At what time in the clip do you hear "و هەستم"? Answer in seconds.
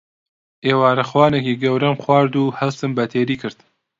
2.37-2.91